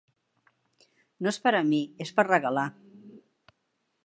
[1.25, 2.69] No és per a mi, és per regalar.